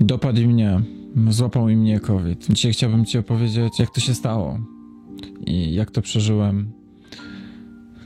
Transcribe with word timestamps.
Dopadł 0.00 0.40
mnie, 0.40 0.80
złapał 1.28 1.68
i 1.68 1.76
mnie 1.76 2.00
COVID. 2.00 2.46
Dzisiaj 2.50 2.72
chciałbym 2.72 3.04
Ci 3.04 3.18
opowiedzieć, 3.18 3.78
jak 3.78 3.90
to 3.90 4.00
się 4.00 4.14
stało 4.14 4.58
i 5.46 5.74
jak 5.74 5.90
to 5.90 6.02
przeżyłem. 6.02 6.72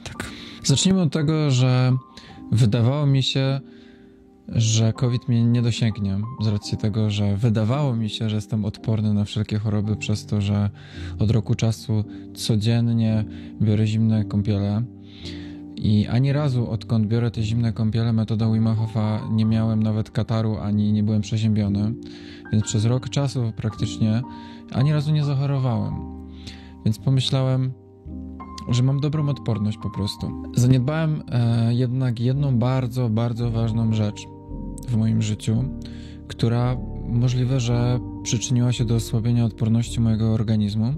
Tak. 0.05 0.31
Zacznijmy 0.65 1.01
od 1.01 1.13
tego, 1.13 1.51
że 1.51 1.93
wydawało 2.53 3.07
mi 3.07 3.23
się, 3.23 3.61
że 4.49 4.93
COVID 4.93 5.29
mnie 5.29 5.45
nie 5.45 5.63
dosięgnie, 5.63 6.19
z 6.41 6.47
racji 6.47 6.79
tego, 6.79 7.11
że 7.11 7.37
wydawało 7.37 7.97
mi 7.97 8.11
się, 8.11 8.31
że 8.31 8.37
jestem 8.37 8.65
odporny 8.65 9.15
na 9.15 9.25
wszelkie 9.25 9.59
choroby, 9.59 9.97
przez 9.97 10.27
to, 10.27 10.41
że 10.41 10.71
od 11.19 11.31
roku 11.31 11.55
czasu 11.55 12.05
codziennie 12.35 13.25
biorę 13.63 13.87
zimne 13.87 14.25
kąpiele. 14.25 14.83
I 15.83 16.07
ani 16.07 16.33
razu, 16.33 16.71
odkąd 16.71 17.07
biorę 17.07 17.31
te 17.31 17.43
zimne 17.43 17.73
kąpiele 17.73 18.13
metodą 18.13 18.53
Wim 18.53 18.67
Hofa, 18.67 19.21
nie 19.31 19.45
miałem 19.45 19.83
nawet 19.83 20.11
kataru, 20.11 20.57
ani 20.57 20.93
nie 20.93 21.03
byłem 21.03 21.21
przeziębiony. 21.21 21.95
Więc 22.53 22.65
przez 22.65 22.85
rok 22.85 23.09
czasu 23.09 23.53
praktycznie 23.57 24.23
ani 24.73 24.93
razu 24.93 25.13
nie 25.13 25.25
zachorowałem. 25.25 25.95
Więc 26.85 26.99
pomyślałem, 26.99 27.73
że 28.69 28.83
mam 28.83 29.01
dobrą 29.01 29.29
odporność 29.29 29.79
po 29.83 29.91
prostu. 29.91 30.43
Zaniedbałem 30.55 31.23
e, 31.29 31.75
jednak 31.75 32.21
jedną 32.21 32.59
bardzo, 32.59 33.09
bardzo 33.09 33.51
ważną 33.51 33.93
rzecz 33.93 34.27
w 34.89 34.97
moim 34.97 35.23
życiu, 35.23 35.65
która 36.29 36.77
możliwe, 37.09 37.61
że 37.61 38.01
przyczyniła 38.23 38.73
się 38.73 38.85
do 38.85 38.95
osłabienia 38.95 39.45
odporności 39.45 40.01
mojego 40.01 40.33
organizmu, 40.33 40.95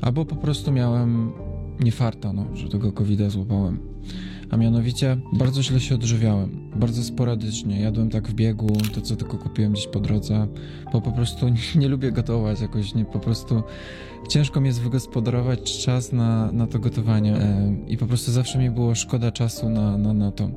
albo 0.00 0.24
po 0.24 0.36
prostu 0.36 0.72
miałem 0.72 1.32
niefarta, 1.80 2.32
no, 2.32 2.46
że 2.54 2.68
tego 2.68 2.92
covid 2.92 3.30
złapałem. 3.30 3.93
A 4.50 4.56
mianowicie 4.56 5.16
bardzo 5.32 5.62
źle 5.62 5.80
się 5.80 5.94
odżywiałem, 5.94 6.70
bardzo 6.76 7.02
sporadycznie. 7.02 7.80
Jadłem 7.80 8.10
tak 8.10 8.28
w 8.28 8.34
biegu, 8.34 8.76
to 8.94 9.00
co 9.00 9.16
tylko 9.16 9.38
kupiłem 9.38 9.72
gdzieś 9.72 9.86
po 9.86 10.00
drodze, 10.00 10.48
bo 10.92 11.00
po 11.00 11.12
prostu 11.12 11.46
nie, 11.80 11.88
lubię 11.88 12.12
gotować 12.12 12.60
jakoś, 12.60 12.94
nie 12.94 13.04
po 13.04 13.18
prostu 13.18 13.62
ciężko 14.28 14.60
mi 14.60 14.66
jest 14.66 14.80
wygospodarować 14.80 15.84
czas 15.84 16.12
na, 16.12 16.52
na 16.52 16.66
to 16.66 16.78
gotowanie 16.78 17.36
e, 17.36 17.76
i 17.88 17.96
po 17.96 18.06
prostu 18.06 18.32
zawsze 18.32 18.58
mi 18.58 18.70
było 18.70 18.94
szkoda 18.94 19.32
czasu 19.32 19.68
na, 19.70 19.98
na, 19.98 20.12
na 20.12 20.32
to. 20.32 20.50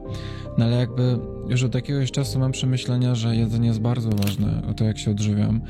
No 0.57 0.65
ale 0.65 0.77
jakby 0.77 1.19
już 1.49 1.63
od 1.63 1.75
jakiegoś 1.75 2.11
czasu 2.11 2.39
mam 2.39 2.51
przemyślenia, 2.51 3.15
że 3.15 3.35
jedzenie 3.35 3.67
jest 3.67 3.81
bardzo 3.81 4.09
ważne, 4.09 4.61
o 4.69 4.73
to 4.73 4.83
jak 4.83 4.97
się 4.97 5.11
odżywiam 5.11 5.61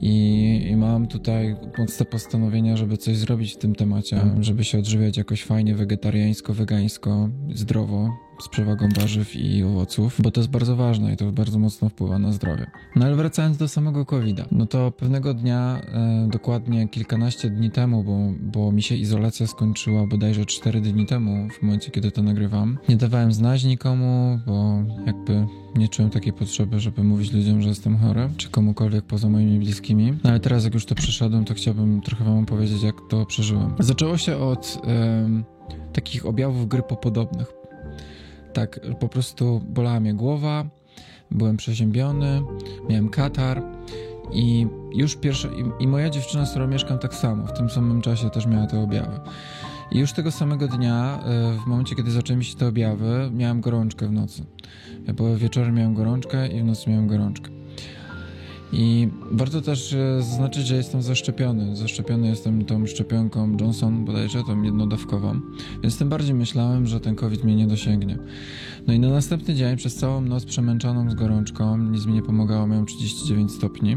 i, 0.00 0.66
i 0.70 0.76
mam 0.94 1.06
tutaj 1.06 1.56
mocne 1.78 2.06
postanowienia, 2.06 2.76
żeby 2.76 2.96
coś 2.96 3.16
zrobić 3.16 3.54
w 3.54 3.56
tym 3.56 3.74
temacie, 3.74 4.20
żeby 4.40 4.64
się 4.64 4.78
odżywiać 4.78 5.16
jakoś 5.16 5.44
fajnie, 5.44 5.74
wegetariańsko, 5.74 6.54
wegańsko, 6.54 7.28
zdrowo, 7.54 8.10
z 8.40 8.48
przewagą 8.48 8.88
warzyw 8.96 9.36
i 9.36 9.62
owoców, 9.62 10.20
bo 10.22 10.30
to 10.30 10.40
jest 10.40 10.50
bardzo 10.50 10.76
ważne 10.76 11.12
i 11.12 11.16
to 11.16 11.32
bardzo 11.32 11.58
mocno 11.58 11.88
wpływa 11.88 12.18
na 12.18 12.32
zdrowie. 12.32 12.66
No 12.96 13.06
ale 13.06 13.16
wracając 13.16 13.56
do 13.56 13.68
samego 13.68 14.06
COVID-a, 14.06 14.44
no 14.52 14.66
to 14.66 14.90
pewnego 14.90 15.34
dnia, 15.34 15.80
e, 15.86 16.28
dokładnie 16.30 16.88
kilkanaście 16.88 17.50
dni 17.50 17.70
temu, 17.70 18.04
bo, 18.04 18.18
bo 18.40 18.72
mi 18.72 18.82
się 18.82 18.94
izolacja 18.94 19.46
skończyła 19.46 20.06
bodajże 20.06 20.44
4 20.46 20.80
dni 20.80 21.06
temu, 21.06 21.48
w 21.50 21.62
momencie 21.62 21.90
kiedy 21.90 22.10
to 22.10 22.22
nagrywam, 22.22 22.78
nie 22.88 22.96
dawałem 22.96 23.32
znać 23.32 23.64
nikomu, 23.64 24.40
bo 24.46 24.82
jakby 25.06 25.46
nie 25.76 25.88
czułem 25.88 26.10
takiej 26.10 26.32
potrzeby, 26.32 26.80
żeby 26.80 27.04
mówić 27.04 27.32
ludziom, 27.32 27.62
że 27.62 27.68
jestem 27.68 27.98
chory, 27.98 28.28
czy 28.36 28.50
komukolwiek 28.50 29.04
poza 29.04 29.28
moimi 29.28 29.58
bliskimi. 29.58 30.12
No 30.24 30.30
ale 30.30 30.40
teraz, 30.40 30.64
jak 30.64 30.74
już 30.74 30.86
to 30.86 30.94
przeszedłem, 30.94 31.44
to 31.44 31.54
chciałbym 31.54 32.00
trochę 32.00 32.24
wam 32.24 32.38
opowiedzieć, 32.38 32.82
jak 32.82 32.94
to 33.10 33.26
przeżyłem. 33.26 33.74
Zaczęło 33.78 34.16
się 34.16 34.36
od 34.36 34.78
takich 35.92 36.26
objawów 36.26 36.68
grypopodobnych. 36.68 37.63
Tak, 38.54 38.80
po 39.00 39.08
prostu 39.08 39.60
bolała 39.68 40.00
mnie 40.00 40.14
głowa, 40.14 40.64
byłem 41.30 41.56
przeziębiony, 41.56 42.42
miałem 42.88 43.08
katar 43.08 43.62
i 44.32 44.66
już 44.94 45.16
pierwsze, 45.16 45.48
i, 45.48 45.82
i 45.82 45.86
moja 45.88 46.10
dziewczyna, 46.10 46.46
z 46.46 46.50
którą 46.50 46.66
mieszkam 46.66 46.98
tak 46.98 47.14
samo, 47.14 47.46
w 47.46 47.52
tym 47.52 47.70
samym 47.70 48.02
czasie 48.02 48.30
też 48.30 48.46
miała 48.46 48.66
te 48.66 48.80
objawy. 48.80 49.20
I 49.92 49.98
już 49.98 50.12
tego 50.12 50.30
samego 50.30 50.68
dnia, 50.68 51.20
e, 51.24 51.58
w 51.64 51.66
momencie, 51.66 51.94
kiedy 51.94 52.10
zaczęły 52.10 52.36
mi 52.36 52.44
się 52.44 52.56
te 52.56 52.66
objawy, 52.68 53.30
miałem 53.32 53.60
gorączkę 53.60 54.06
w 54.06 54.12
nocy. 54.12 54.44
Bo 55.16 55.36
wieczorem 55.36 55.74
miałem 55.74 55.94
gorączkę 55.94 56.48
i 56.48 56.60
w 56.60 56.64
nocy 56.64 56.90
miałem 56.90 57.06
gorączkę. 57.06 57.50
I 58.76 59.08
warto 59.30 59.62
też 59.62 59.92
e, 59.92 60.22
zaznaczyć, 60.22 60.66
że 60.66 60.76
jestem 60.76 61.02
zaszczepiony. 61.02 61.76
Zaszczepiony 61.76 62.28
jestem 62.28 62.64
tą 62.64 62.86
szczepionką 62.86 63.56
Johnson 63.60 64.04
bodajże, 64.04 64.42
tą 64.44 64.62
jednodawkową, 64.62 65.40
więc 65.82 65.98
tym 65.98 66.08
bardziej 66.08 66.34
myślałem, 66.34 66.86
że 66.86 67.00
ten 67.00 67.14
COVID 67.14 67.44
mnie 67.44 67.56
nie 67.56 67.66
dosięgnie. 67.66 68.18
No 68.86 68.94
i 68.94 68.98
na 68.98 69.08
następny 69.08 69.54
dzień 69.54 69.76
przez 69.76 69.94
całą 69.94 70.20
noc 70.20 70.44
przemęczoną 70.44 71.10
z 71.10 71.14
gorączką, 71.14 71.78
nic 71.78 72.06
mi 72.06 72.12
nie 72.12 72.22
pomagało, 72.22 72.66
miałem 72.66 72.86
39 72.86 73.52
stopni. 73.52 73.96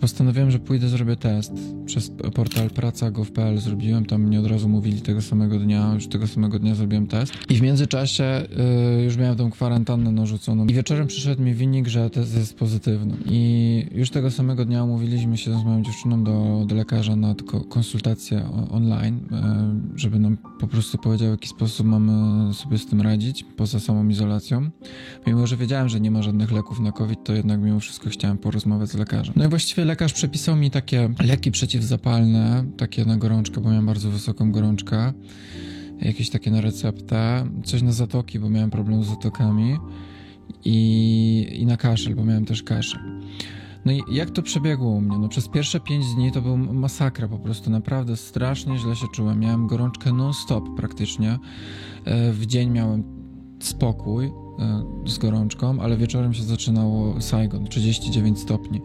Postanowiłem, 0.00 0.50
że 0.50 0.58
pójdę, 0.58 0.88
zrobię 0.88 1.16
test. 1.16 1.52
Przez 1.86 2.12
portal 2.34 2.70
praca.gov.pl 2.70 3.58
zrobiłem, 3.58 4.06
tam 4.06 4.22
mnie 4.22 4.40
od 4.40 4.46
razu 4.46 4.68
mówili 4.68 5.00
tego 5.00 5.22
samego 5.22 5.58
dnia, 5.58 5.90
już 5.94 6.06
tego 6.06 6.26
samego 6.26 6.58
dnia 6.58 6.74
zrobiłem 6.74 7.06
test. 7.06 7.32
I 7.50 7.54
w 7.54 7.62
międzyczasie 7.62 8.42
y, 8.98 9.02
już 9.02 9.16
miałem 9.16 9.36
tą 9.36 9.50
kwarantannę 9.50 10.12
narzuconą. 10.12 10.66
I 10.66 10.74
wieczorem 10.74 11.06
przyszedł 11.06 11.42
mi 11.42 11.54
wynik, 11.54 11.88
że 11.88 12.10
test 12.10 12.36
jest 12.36 12.58
pozytywny. 12.58 13.16
I 13.26 13.86
już 13.92 14.10
tego 14.10 14.30
samego 14.30 14.64
dnia 14.64 14.84
umówiliśmy 14.84 15.36
się 15.36 15.60
z 15.60 15.64
moją 15.64 15.82
dziewczyną 15.82 16.24
do, 16.24 16.64
do 16.66 16.74
lekarza 16.74 17.16
na 17.16 17.34
konsultację 17.68 18.48
online, 18.70 19.20
y, 19.96 19.98
żeby 19.98 20.18
nam 20.18 20.36
po 20.60 20.66
prostu 20.66 20.98
powiedział, 20.98 21.28
w 21.28 21.30
jaki 21.30 21.48
sposób 21.48 21.86
mamy 21.86 22.54
sobie 22.54 22.78
z 22.78 22.86
tym 22.86 23.00
radzić, 23.00 23.44
poza 23.56 23.80
samą 23.80 24.08
izolacją. 24.08 24.70
Mimo, 25.26 25.46
że 25.46 25.56
wiedziałem, 25.56 25.88
że 25.88 26.00
nie 26.00 26.10
ma 26.10 26.22
żadnych 26.22 26.52
leków 26.52 26.80
na 26.80 26.92
COVID, 26.92 27.24
to 27.24 27.32
jednak 27.32 27.60
mimo 27.60 27.80
wszystko 27.80 28.10
chciałem 28.10 28.38
porozmawiać 28.38 28.90
z 28.90 28.94
lekarzem. 28.94 29.34
No 29.36 29.44
i 29.44 29.48
właściwie 29.48 29.81
lekarz 29.84 30.12
przepisał 30.12 30.56
mi 30.56 30.70
takie 30.70 31.08
leki 31.24 31.50
przeciwzapalne, 31.50 32.64
takie 32.76 33.04
na 33.04 33.16
gorączkę, 33.16 33.60
bo 33.60 33.68
miałem 33.70 33.86
bardzo 33.86 34.10
wysoką 34.10 34.52
gorączkę, 34.52 35.12
jakieś 36.00 36.30
takie 36.30 36.50
na 36.50 36.60
receptę, 36.60 37.46
coś 37.64 37.82
na 37.82 37.92
zatoki, 37.92 38.38
bo 38.38 38.50
miałem 38.50 38.70
problem 38.70 39.04
z 39.04 39.06
zatokami 39.06 39.76
i, 40.64 41.56
i 41.60 41.66
na 41.66 41.76
kaszel, 41.76 42.14
bo 42.14 42.24
miałem 42.24 42.44
też 42.44 42.62
kaszel. 42.62 43.00
No 43.84 43.92
i 43.92 44.02
jak 44.10 44.30
to 44.30 44.42
przebiegło 44.42 44.90
u 44.90 45.00
mnie? 45.00 45.18
No 45.18 45.28
przez 45.28 45.48
pierwsze 45.48 45.80
5 45.80 46.14
dni 46.14 46.32
to 46.32 46.42
był 46.42 46.56
masakra, 46.56 47.28
po 47.28 47.38
prostu 47.38 47.70
naprawdę 47.70 48.16
strasznie 48.16 48.78
źle 48.78 48.96
się 48.96 49.06
czułem. 49.14 49.40
Miałem 49.40 49.66
gorączkę 49.66 50.12
non-stop 50.12 50.64
praktycznie. 50.76 51.38
E, 52.04 52.32
w 52.32 52.46
dzień 52.46 52.70
miałem 52.70 53.04
spokój, 53.60 54.30
E, 54.58 54.84
z 55.06 55.18
gorączką, 55.18 55.80
ale 55.80 55.96
wieczorem 55.96 56.34
się 56.34 56.42
zaczynało 56.42 57.20
Saigon, 57.20 57.66
39 57.66 58.38
stopni. 58.38 58.80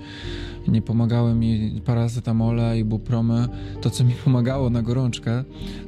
Nie 0.68 0.82
pomagały 0.82 1.36
mi 1.36 1.82
paracetamole 1.86 2.80
i 2.80 2.84
bupromy. 2.84 3.48
To, 3.82 3.90
co 3.90 4.04
mi 4.04 4.14
pomagało 4.26 4.70
na 4.70 4.82
gorączkę, 4.82 5.44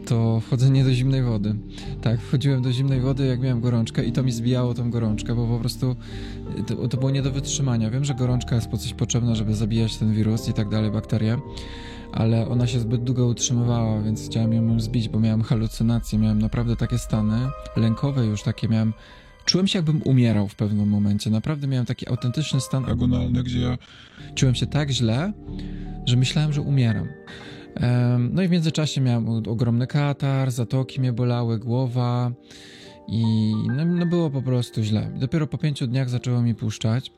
to 0.05 0.39
wchodzenie 0.39 0.83
do 0.83 0.93
zimnej 0.93 1.23
wody. 1.23 1.55
Tak, 2.01 2.21
wchodziłem 2.21 2.61
do 2.61 2.71
zimnej 2.71 3.01
wody, 3.01 3.25
jak 3.25 3.41
miałem 3.41 3.61
gorączkę 3.61 4.05
i 4.05 4.11
to 4.11 4.23
mi 4.23 4.31
zbijało 4.31 4.73
tą 4.73 4.91
gorączkę, 4.91 5.35
bo 5.35 5.47
po 5.47 5.59
prostu 5.59 5.95
to, 6.67 6.87
to 6.87 6.97
było 6.97 7.11
nie 7.11 7.21
do 7.21 7.31
wytrzymania. 7.31 7.89
Wiem, 7.89 8.05
że 8.05 8.15
gorączka 8.15 8.55
jest 8.55 8.67
po 8.67 8.77
coś 8.77 8.93
potrzebna, 8.93 9.35
żeby 9.35 9.55
zabijać 9.55 9.97
ten 9.97 10.13
wirus 10.13 10.49
i 10.49 10.53
tak 10.53 10.69
dalej, 10.69 10.91
bakterie 10.91 11.39
ale 12.11 12.47
ona 12.47 12.67
się 12.67 12.79
zbyt 12.79 13.03
długo 13.03 13.25
utrzymywała, 13.25 14.01
więc 14.01 14.25
chciałem 14.25 14.53
ją 14.53 14.79
zbić, 14.79 15.09
bo 15.09 15.19
miałem 15.19 15.41
halucynacje, 15.41 16.19
miałem 16.19 16.41
naprawdę 16.41 16.75
takie 16.75 16.97
stany 16.97 17.49
lękowe 17.75 18.25
już 18.25 18.43
takie 18.43 18.67
miałem 18.67 18.93
Czułem 19.45 19.67
się, 19.67 19.79
jakbym 19.79 20.01
umierał 20.01 20.47
w 20.47 20.55
pewnym 20.55 20.89
momencie. 20.89 21.29
Naprawdę 21.29 21.67
miałem 21.67 21.85
taki 21.85 22.09
autentyczny 22.09 22.61
stan 22.61 22.85
agonalny, 22.85 23.43
gdzie 23.43 23.59
ja 23.59 23.77
czułem 24.35 24.55
się 24.55 24.67
tak 24.67 24.89
źle, 24.89 25.33
że 26.05 26.17
myślałem, 26.17 26.53
że 26.53 26.61
umieram. 26.61 27.07
No 28.19 28.41
i 28.41 28.47
w 28.47 28.51
międzyczasie 28.51 29.01
miałem 29.01 29.29
ogromny 29.29 29.87
katar, 29.87 30.51
zatoki 30.51 30.99
mnie 30.99 31.13
bolały, 31.13 31.59
głowa 31.59 32.31
i 33.07 33.53
no, 33.67 33.85
no 33.85 34.05
było 34.05 34.29
po 34.29 34.41
prostu 34.41 34.83
źle. 34.83 35.11
Dopiero 35.15 35.47
po 35.47 35.57
pięciu 35.57 35.87
dniach 35.87 36.09
zaczęło 36.09 36.41
mi 36.41 36.55
puszczać 36.55 37.11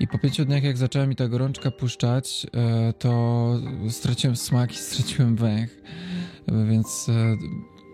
i 0.00 0.08
po 0.08 0.18
pięciu 0.18 0.44
dniach 0.44 0.62
jak 0.62 0.76
zaczęła 0.76 1.06
mi 1.06 1.16
ta 1.16 1.28
gorączka 1.28 1.70
puszczać, 1.70 2.46
e, 2.54 2.92
to 2.92 3.60
straciłem 3.88 4.36
smak 4.36 4.72
i 4.72 4.76
straciłem 4.88 5.36
węch, 5.36 5.82
więc 6.68 7.08
e, 7.08 7.36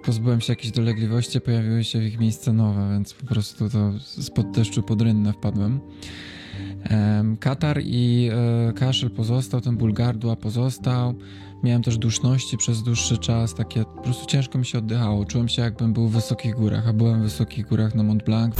pozbyłem 0.06 0.40
się 0.40 0.52
jakichś 0.52 0.72
dolegliwości, 0.72 1.40
pojawiły 1.40 1.84
się 1.84 1.98
w 1.98 2.02
ich 2.02 2.18
miejsce 2.18 2.52
nowe, 2.52 2.88
więc 2.92 3.14
po 3.14 3.26
prostu 3.26 3.70
to 3.70 3.92
spod 4.00 4.50
deszczu 4.50 4.82
pod 4.82 5.02
rynnę 5.02 5.32
wpadłem. 5.32 5.80
Katar 7.40 7.80
i 7.84 8.30
e, 8.68 8.72
kaszel 8.72 9.10
pozostał, 9.10 9.60
ten 9.60 9.76
ból 9.76 9.92
gardła 9.92 10.36
pozostał. 10.36 11.14
Miałem 11.62 11.82
też 11.82 11.98
duszności 11.98 12.56
przez 12.56 12.82
dłuższy 12.82 13.18
czas, 13.18 13.54
takie 13.54 13.84
po 13.84 14.02
prostu 14.02 14.26
ciężko 14.26 14.58
mi 14.58 14.66
się 14.66 14.78
oddychało. 14.78 15.24
Czułem 15.24 15.48
się 15.48 15.62
jakbym 15.62 15.92
był 15.92 16.08
w 16.08 16.12
wysokich 16.12 16.54
górach, 16.54 16.88
a 16.88 16.92
byłem 16.92 17.20
w 17.20 17.22
wysokich 17.22 17.66
górach 17.66 17.94
na 17.94 18.02
Mont 18.02 18.24
Blanc. 18.24 18.54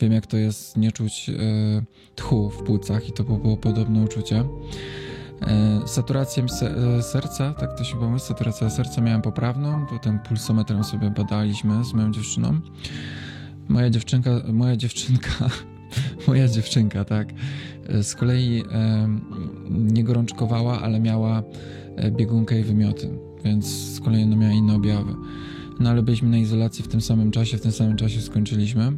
Wiem, 0.00 0.12
jak 0.12 0.26
to 0.26 0.36
jest 0.36 0.76
nie 0.76 0.92
czuć 0.92 1.30
e, 1.30 1.32
tchu 2.16 2.50
w 2.50 2.62
płucach 2.62 3.08
i 3.08 3.12
to 3.12 3.24
było 3.24 3.56
podobne 3.56 4.02
uczucie. 4.02 4.44
E, 5.42 5.80
saturację 5.86 6.44
e, 6.62 7.02
serca, 7.02 7.54
tak 7.54 7.78
to 7.78 7.84
się 7.84 7.94
chyba 7.94 8.08
mówi, 8.08 8.20
saturacja 8.20 8.70
serca 8.70 9.00
miałem 9.00 9.22
poprawną, 9.22 9.86
potem 9.86 10.18
pulsometrem 10.18 10.84
sobie 10.84 11.10
badaliśmy 11.10 11.84
z 11.84 11.92
moją 11.94 12.12
dziewczyną. 12.12 12.60
Moja 13.68 13.90
dziewczynka, 13.90 14.30
moja 14.52 14.76
dziewczynka, 14.76 15.50
moja 16.28 16.48
dziewczynka, 16.48 17.04
tak, 17.04 17.28
z 18.02 18.14
kolei 18.14 18.62
nie 19.70 20.04
gorączkowała, 20.04 20.80
ale 20.80 21.00
miała 21.00 21.42
biegunkę 22.10 22.60
i 22.60 22.62
wymioty, 22.62 23.18
więc 23.44 23.66
z 23.66 24.00
kolei 24.00 24.26
miała 24.26 24.52
inne 24.52 24.74
objawy. 24.74 25.14
No 25.80 25.90
ale 25.90 26.02
byliśmy 26.02 26.28
na 26.28 26.38
izolacji 26.38 26.84
w 26.84 26.88
tym 26.88 27.00
samym 27.00 27.30
czasie, 27.30 27.58
w 27.58 27.60
tym 27.60 27.72
samym 27.72 27.96
czasie 27.96 28.20
skończyliśmy. 28.20 28.92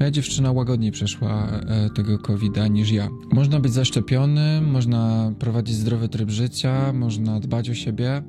Moja 0.00 0.10
dziewczyna 0.10 0.52
łagodniej 0.52 0.92
przeszła 0.92 1.48
e, 1.48 1.90
tego 1.90 2.18
COVID-a 2.18 2.68
niż 2.68 2.90
ja. 2.90 3.08
Można 3.32 3.60
być 3.60 3.72
zaszczepiony, 3.72 4.60
można 4.60 5.32
prowadzić 5.38 5.76
zdrowy 5.76 6.08
tryb 6.08 6.30
życia, 6.30 6.92
można 6.92 7.40
dbać 7.40 7.70
o 7.70 7.74
siebie, 7.74 8.22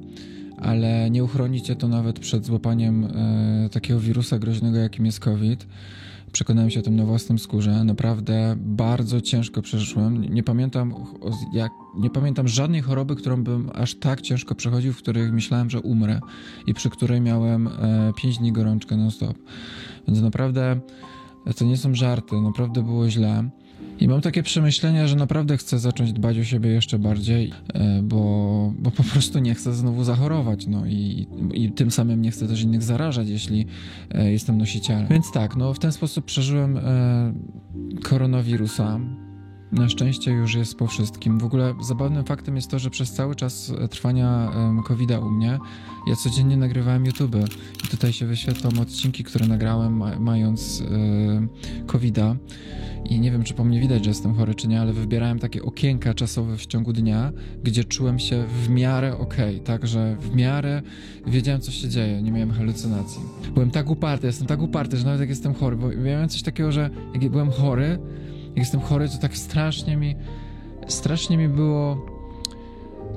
ale 0.57 1.09
nie 1.09 1.23
uchroni 1.23 1.61
cię 1.61 1.75
to 1.75 1.87
nawet 1.87 2.19
przed 2.19 2.45
złapaniem 2.45 3.05
e, 3.05 3.69
takiego 3.69 3.99
wirusa 3.99 4.39
groźnego, 4.39 4.77
jakim 4.77 5.05
jest 5.05 5.19
COVID. 5.19 5.67
Przekonałem 6.31 6.69
się 6.69 6.79
o 6.79 6.83
tym 6.83 6.95
na 6.95 7.05
własnym 7.05 7.39
skórze. 7.39 7.83
Naprawdę 7.83 8.55
bardzo 8.57 9.21
ciężko 9.21 9.61
przeszłem. 9.61 10.33
Nie 10.33 10.43
pamiętam, 10.43 10.93
jak, 11.53 11.71
nie 11.97 12.09
pamiętam 12.09 12.47
żadnej 12.47 12.81
choroby, 12.81 13.15
którą 13.15 13.43
bym 13.43 13.69
aż 13.73 13.95
tak 13.95 14.21
ciężko 14.21 14.55
przechodził, 14.55 14.93
w 14.93 14.97
których 14.97 15.33
myślałem, 15.33 15.69
że 15.69 15.79
umrę 15.79 16.19
i 16.67 16.73
przy 16.73 16.89
której 16.89 17.21
miałem 17.21 17.67
e, 17.67 18.11
5 18.17 18.37
dni 18.37 18.51
gorączkę 18.51 18.97
non-stop. 18.97 19.37
Więc 20.07 20.21
naprawdę 20.21 20.81
to 21.57 21.65
nie 21.65 21.77
są 21.77 21.95
żarty, 21.95 22.41
naprawdę 22.41 22.83
było 22.83 23.09
źle. 23.09 23.49
I 23.99 24.07
mam 24.07 24.21
takie 24.21 24.43
przemyślenia, 24.43 25.07
że 25.07 25.15
naprawdę 25.15 25.57
chcę 25.57 25.79
zacząć 25.79 26.13
dbać 26.13 26.39
o 26.39 26.43
siebie 26.43 26.69
jeszcze 26.69 26.99
bardziej, 26.99 27.51
e, 27.73 28.01
bo, 28.03 28.73
bo 28.79 28.91
po 28.91 29.03
prostu 29.03 29.39
nie 29.39 29.55
chcę 29.55 29.73
znowu 29.73 30.03
zachorować, 30.03 30.67
no 30.67 30.85
i, 30.85 31.27
i 31.53 31.71
tym 31.71 31.91
samym 31.91 32.21
nie 32.21 32.31
chcę 32.31 32.47
też 32.47 32.61
innych 32.61 32.83
zarażać, 32.83 33.29
jeśli 33.29 33.65
e, 34.11 34.31
jestem 34.31 34.57
nosicielem. 34.57 35.07
Więc 35.07 35.31
tak, 35.31 35.55
no 35.55 35.73
w 35.73 35.79
ten 35.79 35.91
sposób 35.91 36.25
przeżyłem 36.25 36.77
e, 36.77 37.33
koronawirusa. 38.03 38.99
Na 39.71 39.89
szczęście 39.89 40.31
już 40.31 40.55
jest 40.55 40.75
po 40.75 40.87
wszystkim. 40.87 41.39
W 41.39 41.43
ogóle 41.43 41.73
zabawnym 41.81 42.25
faktem 42.25 42.55
jest 42.55 42.71
to, 42.71 42.79
że 42.79 42.89
przez 42.89 43.13
cały 43.13 43.35
czas 43.35 43.73
trwania 43.89 44.51
COVID-a 44.85 45.19
u 45.19 45.31
mnie 45.31 45.59
ja 46.07 46.15
codziennie 46.15 46.57
nagrywałem 46.57 47.05
YouTube 47.05 47.35
i 47.85 47.87
tutaj 47.87 48.13
się 48.13 48.25
wyświetlą 48.25 48.69
odcinki, 48.81 49.23
które 49.23 49.47
nagrałem 49.47 49.97
ma 49.97 50.19
mając 50.19 50.83
COVID-a 51.87 52.35
i 53.09 53.19
nie 53.19 53.31
wiem, 53.31 53.43
czy 53.43 53.53
po 53.53 53.63
mnie 53.63 53.79
widać, 53.79 54.03
że 54.03 54.09
jestem 54.09 54.35
chory, 54.35 54.55
czy 54.55 54.67
nie, 54.67 54.81
ale 54.81 54.93
wybierałem 54.93 55.39
takie 55.39 55.63
okienka 55.63 56.13
czasowe 56.13 56.57
w 56.57 56.65
ciągu 56.65 56.93
dnia, 56.93 57.31
gdzie 57.63 57.83
czułem 57.83 58.19
się 58.19 58.45
w 58.63 58.69
miarę 58.69 59.17
okej, 59.17 59.55
okay, 59.55 59.65
tak, 59.65 59.87
że 59.87 60.15
w 60.15 60.35
miarę 60.35 60.81
wiedziałem, 61.27 61.61
co 61.61 61.71
się 61.71 61.89
dzieje, 61.89 62.21
nie 62.21 62.31
miałem 62.31 62.51
halucynacji. 62.51 63.21
Byłem 63.53 63.71
tak 63.71 63.89
uparty, 63.89 64.27
jestem 64.27 64.47
tak 64.47 64.61
uparty, 64.61 64.97
że 64.97 65.05
nawet 65.05 65.19
jak 65.19 65.29
jestem 65.29 65.53
chory, 65.53 65.75
bo 65.75 65.89
miałem 65.89 66.29
coś 66.29 66.41
takiego, 66.41 66.71
że 66.71 66.89
jak 67.13 67.31
byłem 67.31 67.51
chory, 67.51 67.99
jak 68.55 68.57
jestem 68.57 68.81
chory, 68.81 69.09
to 69.09 69.17
tak 69.17 69.37
strasznie 69.37 69.97
mi, 69.97 70.15
strasznie 70.87 71.37
mi 71.37 71.47
było 71.49 72.05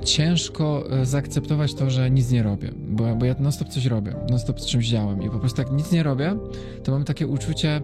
ciężko 0.03 0.83
zaakceptować 1.03 1.73
to, 1.73 1.89
że 1.89 2.11
nic 2.11 2.31
nie 2.31 2.43
robię, 2.43 2.71
bo, 2.77 3.15
bo 3.15 3.25
ja 3.25 3.35
non-stop 3.39 3.69
coś 3.69 3.85
robię, 3.85 4.15
non-stop 4.29 4.59
z 4.59 4.65
czymś 4.65 4.87
działam 4.87 5.23
i 5.23 5.29
po 5.29 5.39
prostu 5.39 5.61
jak 5.61 5.71
nic 5.71 5.91
nie 5.91 6.03
robię, 6.03 6.37
to 6.83 6.91
mam 6.91 7.03
takie 7.03 7.27
uczucie, 7.27 7.81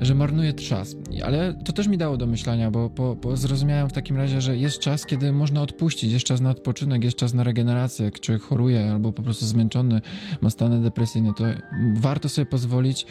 że 0.00 0.14
marnuje 0.14 0.52
czas. 0.52 0.96
Ale 1.24 1.54
to 1.64 1.72
też 1.72 1.88
mi 1.88 1.98
dało 1.98 2.16
do 2.16 2.26
myślenia, 2.26 2.70
bo, 2.70 2.88
bo, 2.88 3.14
bo, 3.16 3.36
zrozumiałem 3.36 3.88
w 3.88 3.92
takim 3.92 4.16
razie, 4.16 4.40
że 4.40 4.56
jest 4.56 4.78
czas, 4.78 5.06
kiedy 5.06 5.32
można 5.32 5.62
odpuścić, 5.62 6.12
jest 6.12 6.24
czas 6.24 6.40
na 6.40 6.50
odpoczynek, 6.50 7.04
jest 7.04 7.16
czas 7.16 7.34
na 7.34 7.44
regenerację. 7.44 8.04
Jak 8.04 8.20
człowiek 8.20 8.42
choruje 8.42 8.90
albo 8.90 9.12
po 9.12 9.22
prostu 9.22 9.46
zmęczony, 9.46 10.00
ma 10.40 10.50
stany 10.50 10.82
depresyjne, 10.82 11.32
to 11.36 11.44
warto 11.94 12.28
sobie 12.28 12.46
pozwolić 12.46 13.06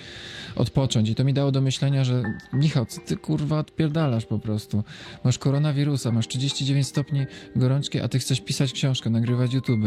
odpocząć. 0.55 1.09
I 1.09 1.15
to 1.15 1.23
mi 1.23 1.33
dało 1.33 1.51
do 1.51 1.61
myślenia, 1.61 2.03
że 2.03 2.23
Michał, 2.53 2.85
co 2.85 3.01
ty 3.01 3.17
kurwa 3.17 3.59
odpierdalasz 3.59 4.25
po 4.25 4.39
prostu? 4.39 4.83
Masz 5.23 5.37
koronawirusa, 5.37 6.11
masz 6.11 6.27
39 6.27 6.87
stopni 6.87 7.25
gorączki, 7.55 7.99
a 7.99 8.07
ty 8.07 8.19
chcesz 8.19 8.41
pisać 8.41 8.73
książkę, 8.73 9.09
nagrywać 9.09 9.53
YouTube. 9.53 9.85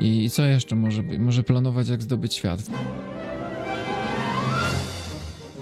I, 0.00 0.24
i 0.24 0.30
co 0.30 0.44
jeszcze 0.44 0.76
może, 0.76 1.02
może 1.02 1.42
planować, 1.42 1.88
jak 1.88 2.02
zdobyć 2.02 2.34
świat? 2.34 2.62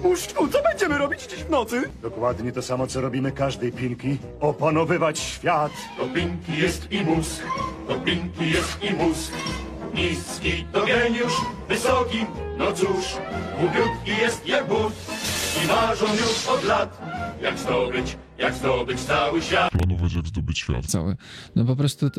Puszczku, 0.03 0.49
co 0.49 0.63
będziemy 0.63 0.99
robić 0.99 1.23
dziś 1.27 1.45
w 1.45 1.51
nocy? 1.51 1.83
Dokładnie 2.03 2.53
to 2.53 2.63
samo, 2.63 2.87
co 2.87 3.01
robimy 3.01 3.33
każdej 3.33 3.73
pinki. 3.73 4.19
Opanowywać 4.41 5.19
świat. 5.19 5.73
To 5.99 6.07
pinki 6.07 6.59
jest 6.59 6.93
i 6.93 7.01
mózg, 7.05 7.43
to 7.89 7.95
pinki 7.95 8.51
jest 8.51 8.79
i 8.85 8.95
mózg. 8.95 9.33
Niski 9.95 10.67
to 10.73 10.87
geniusz, 10.87 11.33
wysoki, 11.69 12.27
no 12.59 12.73
cóż, 12.73 13.17
głupiutki 13.61 14.23
jest 14.23 14.47
jak 14.47 14.69
but. 14.69 14.93
I 15.65 15.67
marzą 15.67 16.07
już 16.13 16.49
od 16.49 16.65
lat, 16.65 17.03
jak 17.43 17.59
zdobyć, 17.59 18.17
jak 18.39 18.55
zdobyć 18.55 19.01
cały 19.01 19.43
świat. 19.43 19.71
planować, 19.71 20.15
jak 20.15 20.27
zdobyć 20.27 20.59
świat. 20.59 20.87
cały. 20.87 21.17
No 21.57 21.65
po 21.65 21.77
prostu 21.77 22.07
y, 22.07 22.11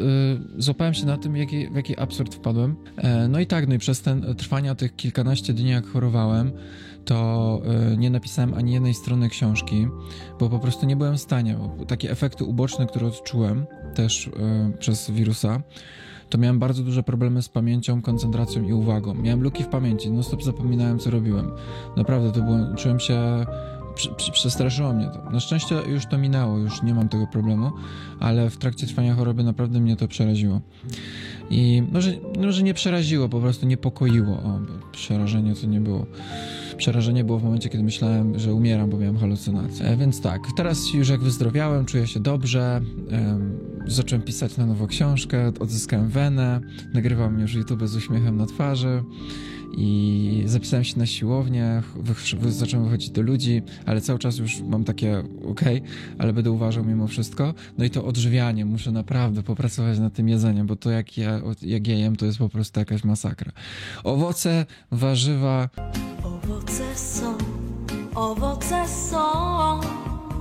złapałem 0.58 0.94
się 0.94 1.06
na 1.06 1.18
tym, 1.18 1.38
jaki, 1.38 1.70
w 1.70 1.76
jaki 1.76 2.00
absurd 2.00 2.36
wpadłem. 2.36 2.76
E, 2.98 3.28
no 3.28 3.40
i 3.40 3.48
tak, 3.48 3.68
no 3.68 3.74
i 3.76 3.78
przez 3.78 4.02
ten 4.02 4.36
trwania 4.36 4.76
tych 4.76 4.96
kilkanaście 4.96 5.54
dni, 5.54 5.70
jak 5.70 5.88
chorowałem, 5.88 6.52
to 7.06 7.62
y, 7.94 7.98
nie 7.98 8.10
napisałem 8.10 8.54
ani 8.54 8.74
jednej 8.74 8.94
strony 8.94 9.30
książki, 9.30 9.88
bo 10.40 10.50
po 10.50 10.60
prostu 10.60 10.86
nie 10.86 10.96
byłem 10.96 11.18
w 11.18 11.22
stanie. 11.22 11.58
Takie 11.88 12.12
efekty 12.12 12.44
uboczne, 12.44 12.86
które 12.88 13.08
odczułem 13.08 13.66
też 13.96 14.28
y, 14.28 14.32
przez 14.80 15.12
wirusa, 15.12 15.62
to 16.30 16.38
miałem 16.38 16.60
bardzo 16.60 16.84
duże 16.84 17.04
problemy 17.04 17.42
z 17.42 17.50
pamięcią, 17.50 18.02
koncentracją 18.02 18.64
i 18.64 18.74
uwagą. 18.74 19.14
Miałem 19.14 19.44
luki 19.44 19.64
w 19.64 19.68
pamięci, 19.68 20.12
no 20.12 20.24
stop 20.24 20.44
zapominałem, 20.44 21.00
co 21.00 21.10
robiłem. 21.10 21.52
Naprawdę, 21.98 22.32
to 22.32 22.42
było, 22.42 22.76
czułem 22.76 23.00
się 23.00 23.46
przestraszyło 24.32 24.94
mnie 24.94 25.10
to. 25.14 25.32
Na 25.32 25.40
szczęście 25.40 25.76
już 25.88 26.06
to 26.06 26.18
minęło, 26.18 26.58
już 26.58 26.84
nie 26.84 26.94
mam 26.94 27.10
tego 27.10 27.28
problemu, 27.28 27.72
ale 28.20 28.50
w 28.50 28.58
trakcie 28.58 28.88
trwania 28.88 29.16
choroby 29.16 29.44
naprawdę 29.44 29.80
mnie 29.80 29.96
to 29.96 30.08
przeraziło. 30.08 30.62
I 31.50 31.84
może, 31.92 32.14
może 32.40 32.64
nie 32.64 32.74
przeraziło, 32.74 33.30
po 33.30 33.40
prostu 33.40 33.66
niepokoiło. 33.66 34.34
O, 34.34 34.60
przerażenie 34.92 35.56
to 35.56 35.68
nie 35.68 35.82
było. 35.82 36.06
Przerażenie 36.78 37.24
było 37.24 37.40
w 37.40 37.44
momencie, 37.44 37.70
kiedy 37.70 37.84
myślałem, 37.84 38.40
że 38.40 38.54
umieram, 38.54 38.90
bo 38.90 38.98
miałem 38.98 39.18
halucynacje. 39.18 39.86
E, 39.86 39.98
więc 39.98 40.22
tak, 40.22 40.42
teraz 40.58 40.94
już 40.94 41.10
jak 41.10 41.22
wyzdrowiałem, 41.22 41.86
czuję 41.86 42.08
się 42.08 42.20
dobrze. 42.20 42.82
Zacząłem 43.88 44.22
pisać 44.22 44.58
na 44.58 44.66
nowo 44.66 44.88
książkę, 44.88 45.52
odzyskałem 45.60 46.10
wenę, 46.10 46.62
nagrywam 46.94 47.40
już 47.40 47.54
YouTube 47.54 47.88
z 47.88 47.96
uśmiechem 47.96 48.38
na 48.38 48.46
twarzy 48.46 49.04
i 49.78 50.44
zapisałem 50.46 50.84
się 50.84 51.00
na 51.00 51.06
siłownię, 51.06 51.82
wy, 52.40 52.52
zacząłem 52.52 52.86
wychodzić 52.86 53.10
do 53.10 53.22
ludzi, 53.22 53.62
ale 53.86 54.02
cały 54.02 54.20
czas 54.20 54.38
już 54.38 54.62
mam 54.62 54.84
takie 54.84 55.24
ok, 55.46 55.62
ale 56.18 56.34
będę 56.34 56.52
uważał 56.52 56.86
mimo 56.86 57.08
wszystko. 57.08 57.54
No 57.78 57.86
i 57.86 57.90
to 57.90 58.06
odżywianie, 58.06 58.66
muszę 58.66 58.92
naprawdę 58.92 59.44
popracować 59.44 60.00
nad 60.00 60.14
tym 60.14 60.30
jedzeniem, 60.30 60.68
bo 60.68 60.76
to 60.76 60.92
jak 60.92 61.18
ja, 61.18 61.42
jak 61.62 61.88
ja 61.88 61.96
jem, 61.96 62.16
to 62.16 62.26
jest 62.26 62.38
po 62.38 62.50
prostu 62.50 62.80
jakaś 62.80 63.04
masakra. 63.04 63.52
Owoce, 64.04 64.66
warzywa. 64.92 65.70
Owoce 66.24 66.96
są, 66.96 67.38
owoce 68.16 68.88
są, 68.88 69.80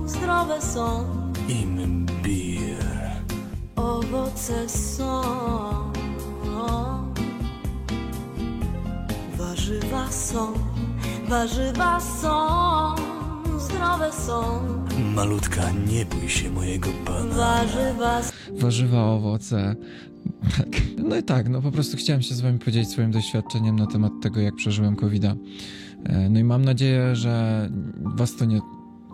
zdrowe 0.05 0.61
są. 0.61 1.05
Imbir. 1.49 2.02
Owoce 4.13 4.69
są. 4.69 5.21
Warzywa 9.37 10.11
są, 10.11 10.53
warzywa 11.29 11.99
są, 11.99 12.35
zdrowe 13.59 14.11
są. 14.11 14.59
Malutka, 15.15 15.61
nie 15.71 16.05
bój 16.05 16.29
się 16.29 16.49
mojego 16.49 16.89
pana. 17.05 17.35
Warzywa 17.35 18.21
Warzywa, 18.51 19.03
owoce. 19.03 19.75
Tak. 20.57 20.67
No 20.97 21.15
i 21.15 21.23
tak, 21.23 21.49
no 21.49 21.61
po 21.61 21.71
prostu 21.71 21.97
chciałem 21.97 22.21
się 22.21 22.35
z 22.35 22.41
wami 22.41 22.59
podzielić 22.59 22.89
swoim 22.89 23.11
doświadczeniem 23.11 23.75
na 23.75 23.87
temat 23.87 24.11
tego, 24.21 24.39
jak 24.39 24.55
przeżyłem 24.55 24.95
covid 24.95 25.23
-a. 25.23 25.35
No 26.29 26.39
i 26.39 26.43
mam 26.43 26.65
nadzieję, 26.65 27.15
że 27.15 27.69
was 27.97 28.35
to 28.35 28.45
nie 28.45 28.61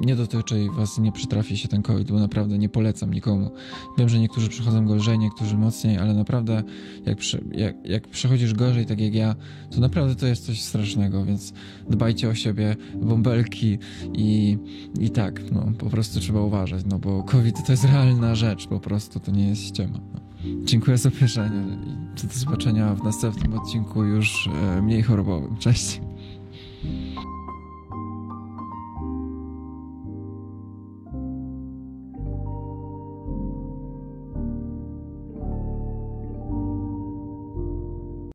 nie 0.02 0.16
dotyczy 0.16 0.64
i 0.64 0.70
was 0.70 0.98
nie 0.98 1.12
przytrafi 1.12 1.58
się 1.58 1.68
ten 1.68 1.82
COVID, 1.82 2.12
bo 2.12 2.20
naprawdę 2.20 2.58
nie 2.58 2.70
polecam 2.70 3.14
nikomu. 3.14 3.52
Wiem, 3.98 4.10
że 4.10 4.20
niektórzy 4.20 4.50
przychodzą 4.50 4.86
go 4.86 4.96
lżej, 4.96 5.20
niektórzy 5.20 5.58
mocniej, 5.58 5.98
ale 5.98 6.14
naprawdę 6.14 6.64
jak, 7.06 7.18
jak, 7.52 7.76
jak 7.86 8.08
przechodzisz 8.08 8.54
gorzej, 8.54 8.86
tak 8.86 9.00
jak 9.00 9.14
ja, 9.14 9.36
to 9.72 9.80
naprawdę 9.80 10.16
to 10.16 10.28
jest 10.28 10.46
coś 10.46 10.62
strasznego, 10.62 11.26
więc 11.26 11.54
dbajcie 11.90 12.30
o 12.30 12.36
siebie, 12.36 12.76
bąbelki 13.02 13.78
i, 14.14 14.58
i 15.00 15.10
tak, 15.10 15.52
no 15.52 15.72
po 15.78 15.90
prostu 15.90 16.20
trzeba 16.20 16.42
uważać, 16.42 16.86
no 16.86 17.00
bo 17.00 17.24
COVID 17.24 17.66
to 17.66 17.72
jest 17.72 17.84
realna 17.84 18.36
rzecz, 18.36 18.68
po 18.68 18.80
prostu 18.80 19.20
to 19.20 19.32
nie 19.32 19.50
jest 19.50 19.62
ściema. 19.62 20.00
No. 20.14 20.20
Dziękuję 20.64 20.98
za 20.98 21.10
obejrzenie 21.10 21.78
i 21.86 22.28
do 22.28 22.34
zobaczenia 22.34 22.96
w 22.96 23.04
następnym 23.04 23.54
odcinku 23.54 24.04
już 24.04 24.50
e, 24.78 24.82
mniej 24.82 25.04
chorobowym. 25.04 25.58
Cześć! 25.58 26.09